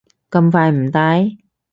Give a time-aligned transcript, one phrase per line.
[0.31, 1.37] 咁快唔戴？